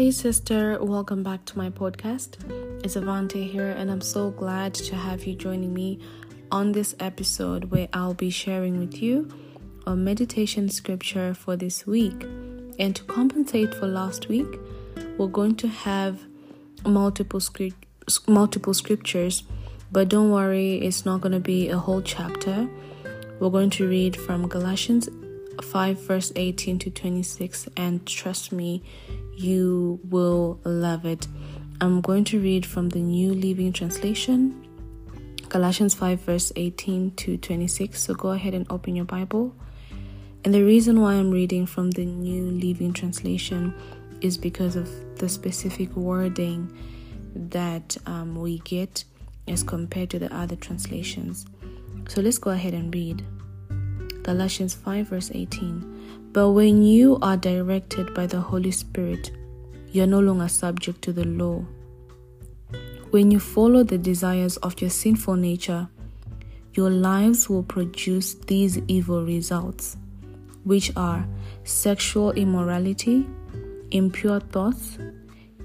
[0.00, 2.38] Hey, sister, welcome back to my podcast.
[2.82, 5.98] It's Avante here, and I'm so glad to have you joining me
[6.50, 9.28] on this episode where I'll be sharing with you
[9.86, 12.22] a meditation scripture for this week.
[12.78, 14.46] And to compensate for last week,
[15.18, 16.22] we're going to have
[16.86, 17.84] multiple script,
[18.26, 19.42] multiple scriptures,
[19.92, 22.66] but don't worry, it's not going to be a whole chapter.
[23.38, 25.10] We're going to read from Galatians
[25.62, 28.82] 5 verse 18 to 26 and trust me
[29.36, 31.26] you will love it.
[31.80, 34.66] I'm going to read from the New Living Translation,
[35.48, 37.98] Galatians 5, verse 18 to 26.
[37.98, 39.54] So go ahead and open your Bible.
[40.44, 43.74] And the reason why I'm reading from the New Living Translation
[44.20, 46.70] is because of the specific wording
[47.34, 49.04] that um, we get
[49.48, 51.46] as compared to the other translations.
[52.08, 53.24] So let's go ahead and read.
[54.22, 56.30] Galatians 5, verse 18.
[56.32, 59.32] But when you are directed by the Holy Spirit,
[59.92, 61.64] you are no longer subject to the law.
[63.10, 65.88] When you follow the desires of your sinful nature,
[66.74, 69.96] your lives will produce these evil results,
[70.62, 71.26] which are
[71.64, 73.26] sexual immorality,
[73.90, 74.98] impure thoughts,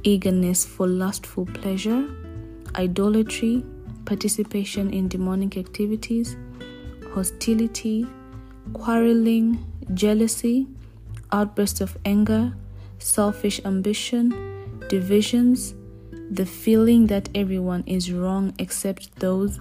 [0.01, 2.07] eagerness for lustful pleasure,
[2.75, 3.63] idolatry,
[4.05, 6.35] participation in demonic activities,
[7.13, 8.07] hostility,
[8.73, 10.67] quarreling, jealousy,
[11.31, 12.53] outbursts of anger,
[12.99, 14.33] selfish ambition,
[14.89, 15.75] divisions,
[16.31, 19.59] the feeling that everyone is wrong except those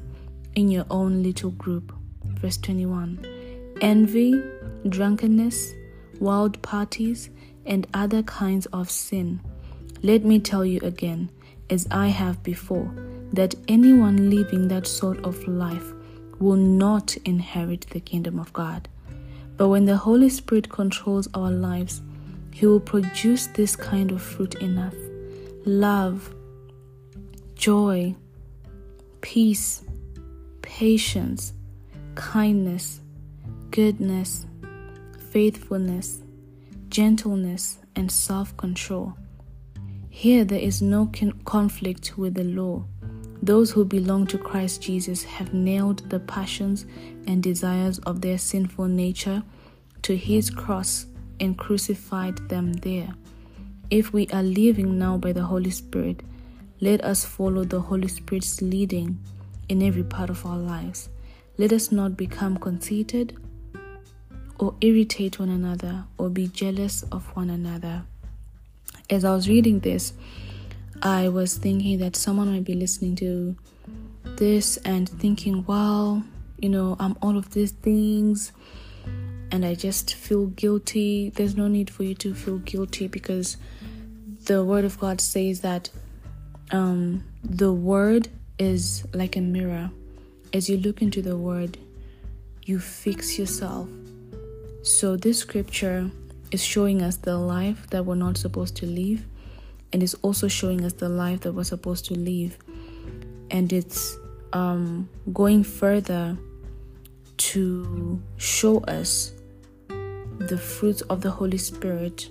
[0.55, 1.93] in your own little group.
[2.25, 3.25] Verse 21
[3.81, 4.43] Envy,
[4.89, 5.75] drunkenness,
[6.21, 7.31] wild parties,
[7.67, 9.41] and other kinds of sin.
[10.03, 11.31] Let me tell you again,
[11.71, 12.91] as I have before,
[13.33, 15.93] that anyone living that sort of life
[16.39, 18.89] will not inherit the kingdom of God.
[19.57, 22.03] But when the Holy Spirit controls our lives,
[22.53, 24.95] He will produce this kind of fruit in us
[25.67, 26.35] love,
[27.55, 28.15] joy,
[29.21, 29.83] peace,
[30.63, 31.53] patience,
[32.15, 33.01] kindness,
[33.71, 34.47] goodness,
[35.31, 36.23] faithfulness,
[36.89, 39.15] gentleness, and self control.
[40.11, 41.11] Here there is no
[41.45, 42.85] conflict with the law.
[43.45, 46.87] Those who belong to Christ Jesus have nailed the passions
[47.27, 49.43] and desires of their sinful nature
[50.01, 51.05] to his cross
[51.39, 53.13] and crucified them there.
[53.91, 56.23] If we are living now by the Holy Spirit,
[56.81, 59.19] let us follow the Holy Spirit's leading
[59.69, 61.11] in every part of our lives.
[61.59, 63.37] Let us not become conceited
[64.59, 68.05] or irritate one another or be jealous of one another.
[69.11, 70.15] As I was reading this,
[71.05, 73.55] I was thinking that someone might be listening to
[74.37, 76.23] this and thinking, wow,
[76.59, 78.53] you know, I'm all of these things
[79.53, 81.29] and I just feel guilty.
[81.29, 83.59] There's no need for you to feel guilty because
[84.47, 85.91] the Word of God says that
[86.71, 88.29] um, the Word
[88.59, 89.91] is like a mirror.
[90.55, 91.77] As you look into the Word,
[92.63, 93.91] you fix yourself.
[94.83, 96.11] So, this scripture
[96.51, 99.27] is showing us the life that we're not supposed to live
[99.95, 102.59] and it's also showing us the life that we're supposed to live.
[103.53, 104.19] And it's
[104.53, 106.37] um, going further
[107.37, 109.33] to show us
[109.87, 112.29] the fruits of the holy spirit.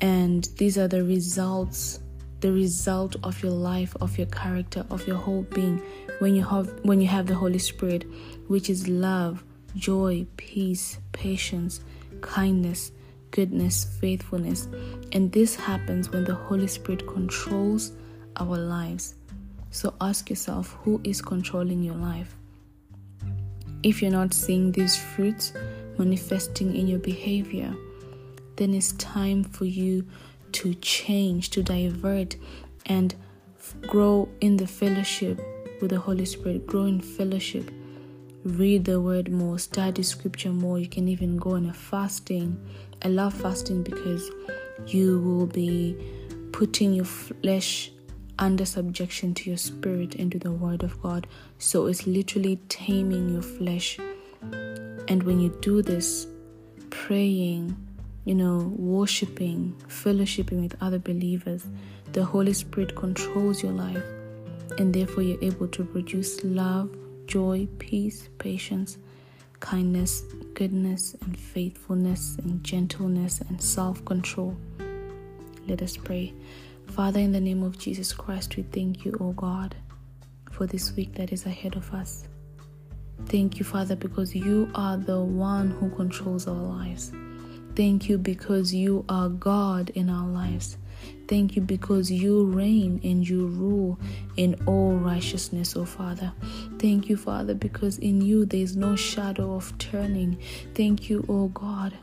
[0.00, 2.00] And these are the results
[2.40, 5.80] the result of your life of your character of your whole being.
[6.18, 8.06] When you have when you have the holy spirit
[8.48, 9.44] which is love
[9.76, 11.80] joy peace patience
[12.22, 12.92] kindness
[13.30, 14.68] goodness, faithfulness.
[15.12, 17.92] And this happens when the Holy Spirit controls
[18.36, 19.14] our lives.
[19.70, 22.34] So ask yourself who is controlling your life?
[23.82, 25.52] If you're not seeing these fruits
[25.98, 27.74] manifesting in your behavior,
[28.56, 30.06] then it's time for you
[30.52, 32.36] to change, to divert,
[32.86, 33.14] and
[33.82, 35.40] grow in the fellowship
[35.80, 37.70] with the Holy Spirit, grow in fellowship
[38.44, 40.78] read the word more, study scripture more.
[40.78, 42.58] You can even go on a fasting.
[43.02, 44.30] I love fasting because
[44.86, 45.96] you will be
[46.52, 47.92] putting your flesh
[48.38, 51.26] under subjection to your spirit and to the word of God.
[51.58, 53.98] So it's literally taming your flesh.
[55.08, 56.26] And when you do this,
[56.88, 57.76] praying,
[58.24, 61.66] you know, worshiping, fellowshipping with other believers,
[62.12, 64.02] the Holy Spirit controls your life.
[64.78, 66.94] And therefore, you're able to produce love,
[67.30, 68.98] joy, peace, patience,
[69.60, 70.22] kindness,
[70.54, 74.56] goodness, and faithfulness, and gentleness, and self control.
[75.68, 76.34] Let us pray.
[76.88, 79.76] Father, in the name of Jesus Christ, we thank you, O God,
[80.50, 82.26] for this week that is ahead of us.
[83.26, 87.12] Thank you, Father, because you are the one who controls our lives.
[87.76, 90.78] Thank you because you are God in our lives.
[91.28, 93.98] Thank you because you reign and you rule
[94.36, 96.32] in all righteousness, oh Father.
[96.80, 100.38] Thank you, Father, because in you there is no shadow of turning.
[100.74, 101.96] Thank you, oh God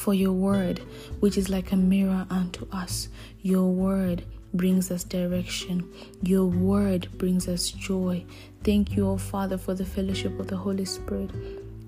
[0.00, 0.78] for your word,
[1.20, 3.08] which is like a mirror unto us.
[3.42, 4.24] Your word
[4.54, 5.88] brings us direction.
[6.22, 8.24] Your word brings us joy.
[8.64, 11.30] Thank you, O Father, for the fellowship of the Holy Spirit.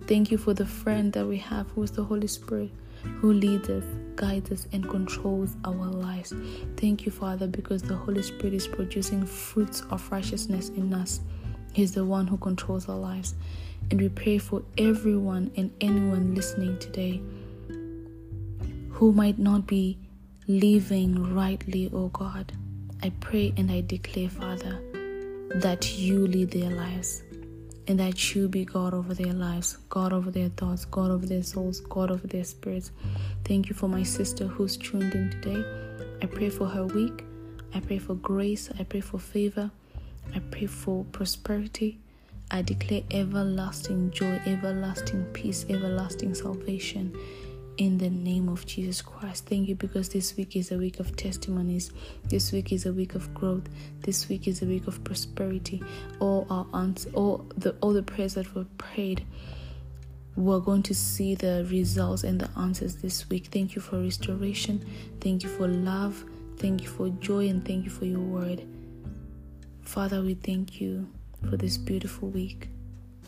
[0.06, 2.70] Thank you for the friend that we have who is the Holy Spirit,
[3.02, 3.84] who leads us,
[4.14, 6.34] guides us, and controls our lives.
[6.76, 11.20] Thank you, Father, because the Holy Spirit is producing fruits of righteousness in us.
[11.72, 13.34] He's the one who controls our lives.
[13.90, 17.20] And we pray for everyone and anyone listening today
[18.90, 19.98] who might not be
[20.46, 22.52] living rightly, O oh God.
[23.02, 24.80] I pray and I declare, Father,
[25.56, 27.22] that you lead their lives
[27.88, 31.42] and that you be God over their lives, God over their thoughts, God over their
[31.42, 32.92] souls, God over their spirits.
[33.44, 35.64] Thank you for my sister who's tuned in today.
[36.22, 37.24] I pray for her week.
[37.74, 38.70] I pray for grace.
[38.78, 39.70] I pray for favor.
[40.34, 41.98] I pray for prosperity.
[42.50, 47.16] I declare everlasting joy, everlasting peace, everlasting salvation
[47.78, 49.46] in the name of Jesus Christ.
[49.46, 51.90] Thank you because this week is a week of testimonies.
[52.28, 53.69] This week is a week of growth.
[54.00, 55.82] This week is a week of prosperity.
[56.20, 59.24] All our answers, all the all the prayers that were prayed,
[60.36, 63.46] we're going to see the results and the answers this week.
[63.46, 64.84] Thank you for restoration.
[65.20, 66.24] Thank you for love.
[66.58, 68.62] Thank you for joy and thank you for your word.
[69.92, 71.06] Father, we thank you
[71.50, 71.84] for this mm.
[71.84, 72.70] beautiful week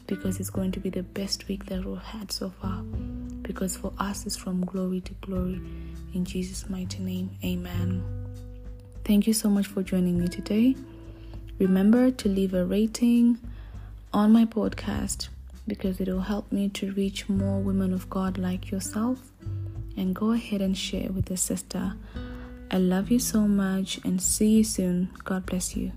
[0.06, 2.80] because it's going to be the best week that we've had so far
[3.42, 5.60] because for us it's from glory to glory.
[6.14, 8.02] In Jesus' mighty name, amen.
[9.04, 10.74] Thank you so much for joining me today.
[11.58, 13.38] Remember to leave a rating
[14.14, 15.28] on my podcast
[15.68, 19.18] because it will help me to reach more women of God like yourself.
[19.98, 21.92] And go ahead and share with a sister.
[22.70, 25.10] I love you so much and see you soon.
[25.24, 25.92] God bless you.